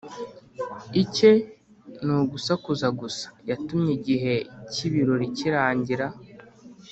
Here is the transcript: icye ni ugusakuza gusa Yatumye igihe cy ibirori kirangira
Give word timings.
icye 1.03 1.31
ni 2.05 2.11
ugusakuza 2.17 2.87
gusa 2.99 3.27
Yatumye 3.49 3.91
igihe 3.99 4.33
cy 4.71 4.79
ibirori 4.87 5.27
kirangira 5.37 6.07